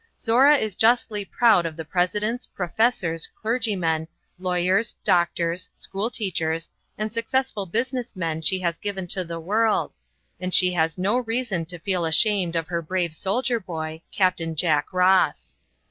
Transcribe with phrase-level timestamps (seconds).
[0.19, 4.07] Zorra is justly proud of the presidents, professors, clergymen,
[4.39, 9.93] lawyers, doctors, school teachers, and successful business men she has given to the world,
[10.39, 14.41] and she has no reason to feel ashamed of her brave soldier boy, Capt.
[14.55, 15.59] Jack Ross.